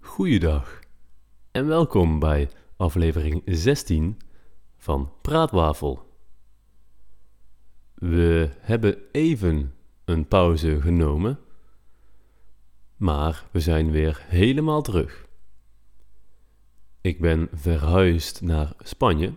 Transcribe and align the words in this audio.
Goeiedag 0.00 0.80
en 1.50 1.66
welkom 1.66 2.18
bij 2.18 2.50
aflevering 2.76 3.42
16 3.44 4.20
van 4.76 5.12
Praatwafel. 5.22 6.14
We 7.94 8.50
hebben 8.58 8.98
even 9.12 9.74
een 10.04 10.28
pauze 10.28 10.80
genomen, 10.80 11.38
maar 12.96 13.46
we 13.50 13.60
zijn 13.60 13.90
weer 13.90 14.24
helemaal 14.26 14.82
terug. 14.82 15.26
Ik 17.00 17.20
ben 17.20 17.48
verhuisd 17.52 18.40
naar 18.40 18.72
Spanje 18.78 19.34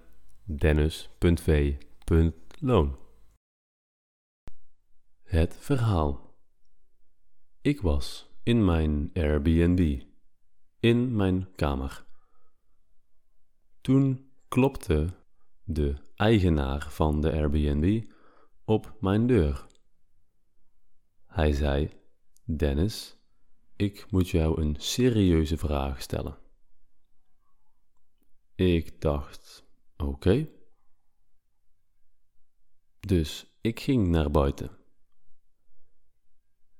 dennis.v.loon. 0.44 2.96
Het 5.22 5.56
verhaal. 5.58 6.34
Ik 7.60 7.80
was 7.80 8.30
in 8.42 8.64
mijn 8.64 9.10
Airbnb, 9.14 10.02
in 10.78 11.16
mijn 11.16 11.54
kamer. 11.54 12.04
Toen 13.80 14.30
klopte 14.48 15.08
de 15.64 15.94
eigenaar 16.14 16.90
van 16.90 17.20
de 17.20 17.32
Airbnb 17.32 18.04
op 18.64 18.96
mijn 19.00 19.26
deur. 19.26 19.66
Hij 21.26 21.52
zei: 21.52 21.90
Dennis, 22.44 23.19
ik 23.80 24.10
moet 24.10 24.28
jou 24.28 24.62
een 24.62 24.76
serieuze 24.78 25.56
vraag 25.56 26.02
stellen. 26.02 26.38
Ik 28.54 29.00
dacht: 29.00 29.64
Oké. 29.96 30.48
Dus 33.00 33.58
ik 33.60 33.80
ging 33.80 34.08
naar 34.08 34.30
buiten. 34.30 34.78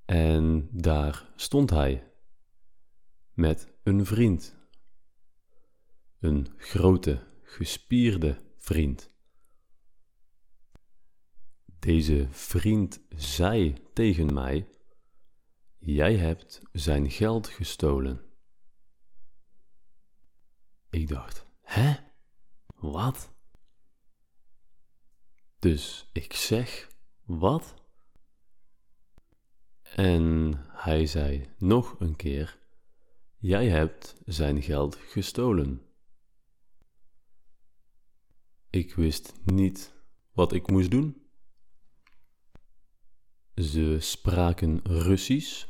En 0.05 0.69
daar 0.73 1.33
stond 1.37 1.71
hij 1.71 2.13
met 3.33 3.73
een 3.83 4.07
vriend. 4.07 4.57
Een 6.19 6.55
grote, 6.57 7.27
gespierde 7.43 8.55
vriend. 8.59 9.11
Deze 11.79 12.29
vriend 12.31 13.01
zei 13.09 13.75
tegen 13.93 14.35
mij: 14.35 14.80
Jij 15.83 16.17
hebt 16.17 16.63
zijn 16.73 17.11
geld 17.11 17.49
gestolen. 17.49 18.25
Ik 20.91 21.09
dacht: 21.09 21.47
Hè? 21.61 21.95
Wat? 22.67 23.33
Dus 25.59 26.11
ik 26.13 26.33
zeg: 26.33 26.89
Wat? 27.23 27.75
En 29.83 30.55
hij 30.69 31.07
zei 31.07 31.55
nog 31.59 32.01
een 32.01 32.17
keer: 32.17 32.59
Jij 33.39 33.69
hebt 33.69 34.21
zijn 34.25 34.63
geld 34.63 34.97
gestolen. 34.97 35.83
Ik 38.71 38.95
wist 38.95 39.33
niet 39.45 39.95
wat 40.33 40.53
ik 40.53 40.71
moest 40.71 40.91
doen. 40.91 41.23
Ze 43.55 43.97
spraken 44.01 44.81
Russisch 44.83 45.70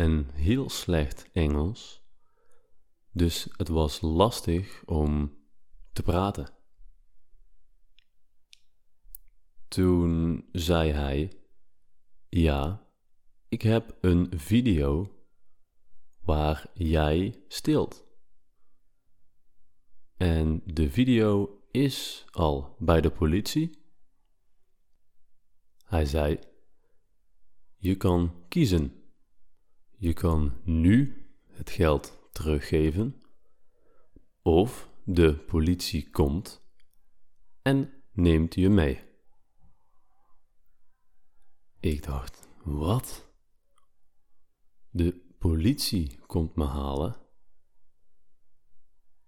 en 0.00 0.30
heel 0.32 0.70
slecht 0.70 1.30
Engels, 1.32 2.02
dus 3.10 3.48
het 3.56 3.68
was 3.68 4.00
lastig 4.00 4.82
om 4.84 5.38
te 5.92 6.02
praten. 6.02 6.54
Toen 9.68 10.44
zei 10.52 10.90
hij: 10.90 11.32
Ja, 12.28 12.88
ik 13.48 13.62
heb 13.62 13.96
een 14.00 14.38
video 14.38 15.24
waar 16.20 16.70
jij 16.74 17.44
stilt. 17.48 18.06
En 20.16 20.62
de 20.64 20.90
video 20.90 21.62
is 21.70 22.24
al 22.30 22.76
bij 22.78 23.00
de 23.00 23.10
politie. 23.10 23.84
Hij 25.84 26.04
zei: 26.04 26.38
Je 27.76 27.96
kan 27.96 28.44
kiezen. 28.48 28.99
Je 30.00 30.12
kan 30.12 30.52
nu 30.64 31.26
het 31.46 31.70
geld 31.70 32.28
teruggeven, 32.32 33.22
of 34.42 34.90
de 35.04 35.34
politie 35.36 36.10
komt 36.10 36.62
en 37.62 37.92
neemt 38.12 38.54
je 38.54 38.68
mee. 38.68 39.02
Ik 41.80 42.02
dacht: 42.02 42.48
Wat? 42.64 43.32
De 44.90 45.34
politie 45.38 46.18
komt 46.26 46.54
me 46.54 46.64
halen. 46.64 47.16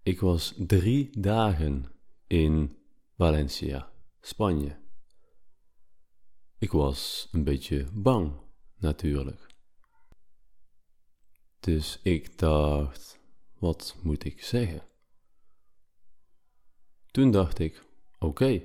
Ik 0.03 0.21
was 0.21 0.54
drie 0.59 1.21
dagen 1.21 1.93
in 2.27 2.77
Valencia, 3.16 3.93
Spanje. 4.21 4.81
Ik 6.59 6.71
was 6.71 7.28
een 7.33 7.44
beetje 7.44 7.89
bang, 7.93 8.41
natuurlijk. 8.77 9.52
Dus 11.62 12.00
ik 12.03 12.39
dacht, 12.39 13.19
wat 13.59 13.97
moet 14.03 14.25
ik 14.25 14.45
zeggen? 14.45 14.87
Toen 17.11 17.31
dacht 17.31 17.59
ik, 17.59 17.84
oké, 18.19 18.62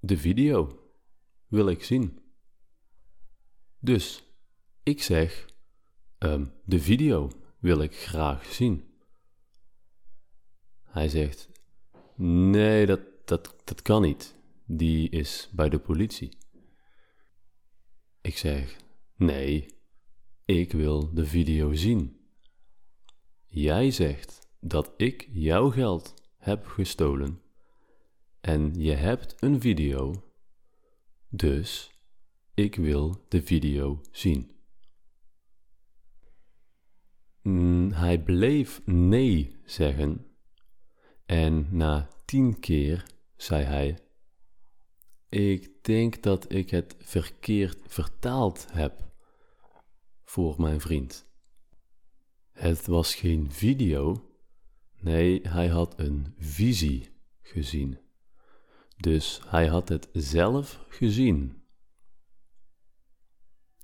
de 0.00 0.16
video 0.16 0.88
wil 1.48 1.68
ik 1.68 1.84
zien. 1.84 2.20
Dus 3.78 4.22
ik 4.82 5.02
zeg, 5.02 5.46
um, 6.18 6.52
de 6.64 6.80
video 6.80 7.30
wil 7.58 7.80
ik 7.80 7.94
graag 7.96 8.44
zien. 8.44 8.98
Hij 10.82 11.08
zegt, 11.08 11.48
nee, 12.16 12.86
dat, 12.86 13.00
dat, 13.24 13.54
dat 13.64 13.82
kan 13.82 14.02
niet. 14.02 14.34
Die 14.66 15.10
is 15.10 15.48
bij 15.52 15.68
de 15.68 15.78
politie. 15.78 16.38
Ik 18.20 18.36
zeg, 18.36 18.76
nee, 19.16 19.74
ik 20.44 20.72
wil 20.72 21.14
de 21.14 21.26
video 21.26 21.72
zien. 21.72 22.16
Jij 23.46 23.90
zegt 23.90 24.48
dat 24.60 24.94
ik 24.96 25.28
jouw 25.32 25.70
geld 25.70 26.14
heb 26.36 26.66
gestolen 26.66 27.40
en 28.40 28.74
je 28.74 28.92
hebt 28.92 29.34
een 29.42 29.60
video, 29.60 30.24
dus 31.28 31.90
ik 32.54 32.74
wil 32.74 33.24
de 33.28 33.42
video 33.42 34.00
zien. 34.10 34.50
Mm, 37.42 37.90
hij 37.92 38.22
bleef 38.22 38.82
nee 38.84 39.56
zeggen 39.64 40.26
en 41.26 41.76
na 41.76 42.08
tien 42.24 42.60
keer 42.60 43.06
zei 43.36 43.64
hij: 43.64 43.98
Ik 45.28 45.84
denk 45.84 46.22
dat 46.22 46.52
ik 46.52 46.70
het 46.70 46.96
verkeerd 46.98 47.78
vertaald 47.86 48.66
heb 48.72 49.13
voor 50.34 50.60
mijn 50.60 50.80
vriend. 50.80 51.26
Het 52.50 52.86
was 52.86 53.14
geen 53.14 53.52
video, 53.52 54.30
nee, 55.00 55.48
hij 55.48 55.68
had 55.68 55.98
een 55.98 56.34
visie 56.38 57.16
gezien. 57.42 57.98
Dus 58.96 59.40
hij 59.46 59.66
had 59.66 59.88
het 59.88 60.08
zelf 60.12 60.84
gezien. 60.88 61.62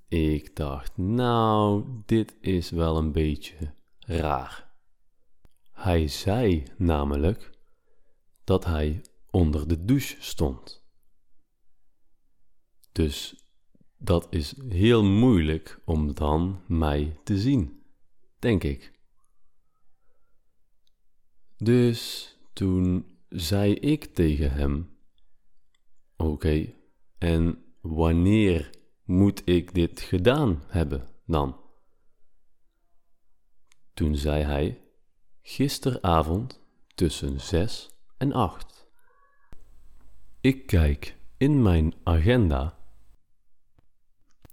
Ik 0.09 0.57
dacht, 0.57 0.97
nou, 0.97 1.87
dit 2.07 2.37
is 2.41 2.71
wel 2.71 2.97
een 2.97 3.13
beetje 3.13 3.75
raar. 3.99 4.75
Hij 5.73 6.09
zei 6.09 6.65
namelijk 6.77 7.51
dat 8.45 8.65
hij 8.65 9.05
onder 9.31 9.69
de 9.69 9.85
douche 9.85 10.17
stond. 10.23 10.85
Dus 12.93 13.40
dat 14.03 14.27
is 14.31 14.55
heel 14.69 15.05
moeilijk 15.05 15.81
om 15.85 16.15
dan 16.15 16.61
mij 16.67 17.21
te 17.25 17.39
zien, 17.39 17.83
denk 18.39 18.65
ik. 18.65 18.93
Dus 21.57 22.35
toen 22.53 23.07
zei 23.29 23.75
ik 23.75 24.05
tegen 24.05 24.53
hem: 24.53 24.97
Oké, 26.17 26.75
en 27.19 27.65
wanneer 27.81 28.71
moet 29.05 29.43
ik 29.45 29.75
dit 29.75 30.01
gedaan 30.01 30.63
hebben 30.67 31.09
dan? 31.27 31.61
Toen 33.95 34.17
zei 34.17 34.43
hij: 34.43 34.83
Gisteravond 35.43 36.61
tussen 36.95 37.41
zes 37.41 37.91
en 38.17 38.33
acht. 38.33 38.89
Ik 40.41 40.67
kijk 40.67 41.17
in 41.37 41.63
mijn 41.63 41.95
agenda 42.03 42.80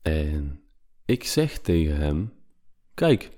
en 0.08 0.62
ik 1.06 1.24
zeg 1.24 1.60
tegen 1.60 1.98
hem: 1.98 2.34
Kijk, 2.94 3.38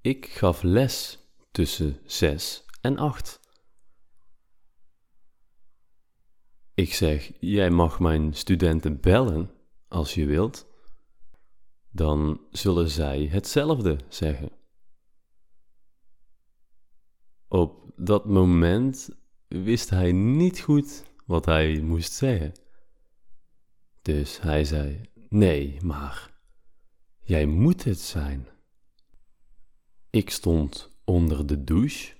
ik 0.00 0.26
gaf 0.26 0.62
les 0.62 1.18
tussen 1.50 1.98
zes 2.04 2.64
en 2.80 2.96
acht. 2.96 3.40
Ik 6.74 6.94
zeg: 6.94 7.32
Jij 7.40 7.70
mag 7.70 8.00
mijn 8.00 8.34
studenten 8.34 9.00
bellen 9.00 9.50
als 9.88 10.14
je 10.14 10.26
wilt. 10.26 10.66
Dan 11.90 12.40
zullen 12.50 12.88
zij 12.88 13.26
hetzelfde 13.26 13.98
zeggen. 14.08 14.50
Op 17.48 17.92
dat 17.96 18.24
moment 18.26 19.08
wist 19.48 19.90
hij 19.90 20.12
niet 20.12 20.60
goed 20.60 21.04
wat 21.26 21.44
hij 21.44 21.80
moest 21.80 22.12
zeggen. 22.12 22.52
Dus 24.02 24.40
hij 24.40 24.64
zei: 24.64 25.12
Nee, 25.34 25.76
maar 25.82 26.30
jij 27.20 27.46
moet 27.46 27.84
het 27.84 27.98
zijn. 27.98 28.48
Ik 30.10 30.30
stond 30.30 30.90
onder 31.04 31.46
de 31.46 31.64
douche 31.64 32.14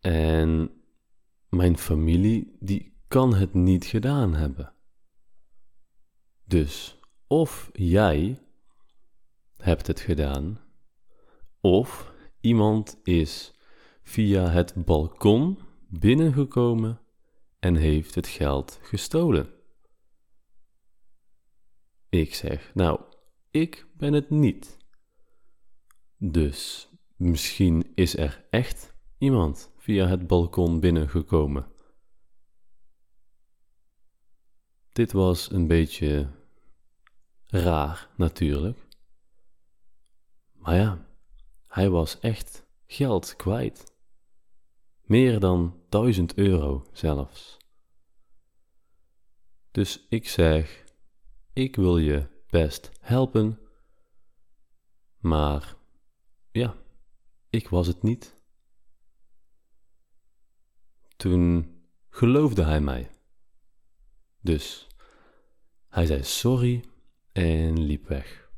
en 0.00 0.70
mijn 1.48 1.78
familie 1.78 2.56
die 2.60 2.98
kan 3.08 3.34
het 3.34 3.54
niet 3.54 3.84
gedaan 3.84 4.34
hebben. 4.34 4.72
Dus 6.44 6.98
of 7.26 7.70
jij 7.72 8.38
hebt 9.56 9.86
het 9.86 10.00
gedaan, 10.00 10.60
of 11.60 12.12
iemand 12.40 13.00
is 13.02 13.54
via 14.02 14.48
het 14.48 14.84
balkon 14.84 15.58
binnengekomen 15.88 17.00
en 17.58 17.76
heeft 17.76 18.14
het 18.14 18.26
geld 18.26 18.78
gestolen. 18.82 19.55
Ik 22.16 22.34
zeg, 22.34 22.74
nou, 22.74 23.00
ik 23.50 23.86
ben 23.96 24.12
het 24.12 24.30
niet. 24.30 24.76
Dus 26.18 26.88
misschien 27.16 27.92
is 27.94 28.16
er 28.16 28.46
echt 28.50 28.94
iemand 29.18 29.70
via 29.76 30.06
het 30.06 30.26
balkon 30.26 30.80
binnengekomen. 30.80 31.66
Dit 34.92 35.12
was 35.12 35.50
een 35.50 35.66
beetje 35.66 36.30
raar 37.46 38.08
natuurlijk. 38.16 38.86
Maar 40.52 40.76
ja, 40.76 41.08
hij 41.66 41.90
was 41.90 42.18
echt 42.20 42.66
geld 42.86 43.36
kwijt. 43.36 43.94
Meer 45.02 45.40
dan 45.40 45.82
duizend 45.88 46.34
euro 46.34 46.86
zelfs. 46.92 47.56
Dus 49.70 50.06
ik 50.08 50.28
zeg: 50.28 50.84
Ik 51.56 51.76
wil 51.76 51.98
je 51.98 52.26
best 52.50 52.90
helpen, 53.00 53.58
maar 55.18 55.76
ja, 56.50 56.76
ik 57.50 57.68
was 57.68 57.86
het 57.86 58.02
niet. 58.02 58.36
Toen 61.16 61.74
geloofde 62.08 62.64
hij 62.64 62.80
mij. 62.80 63.10
Dus 64.40 64.86
hij 65.88 66.06
zei 66.06 66.22
sorry 66.22 66.84
en 67.32 67.80
liep 67.82 68.06
weg. 68.06 68.50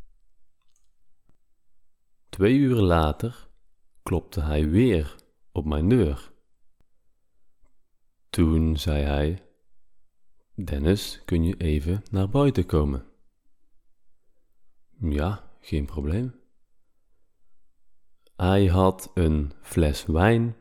Twee 2.29 2.57
uur 2.57 2.77
later 2.77 3.49
klopte 4.03 4.41
hij 4.41 4.69
weer 4.69 5.15
op 5.53 5.65
mijn 5.65 5.89
deur. 5.89 6.33
Toen 8.31 8.77
zei 8.77 9.03
hij: 9.03 9.48
Dennis, 10.65 11.23
kun 11.25 11.45
je 11.45 11.57
even 11.57 12.03
naar 12.11 12.29
buiten 12.29 12.67
komen? 12.67 13.07
Ja, 15.01 15.51
geen 15.61 15.87
probleem. 15.87 16.35
Hij 18.37 18.67
had 18.67 19.11
een 19.15 19.53
fles 19.63 20.05
wijn 20.07 20.57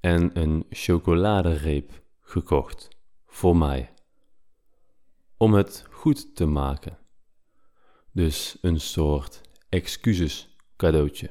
en 0.00 0.38
een 0.38 0.66
chocoladereep 0.70 2.02
gekocht 2.20 2.88
voor 3.26 3.56
mij. 3.56 3.94
Om 5.36 5.54
het 5.54 5.86
goed 5.90 6.36
te 6.36 6.46
maken. 6.46 6.98
Dus 8.12 8.58
een 8.60 8.80
soort 8.80 9.40
excuses 9.68 10.56
cadeautje. 10.76 11.30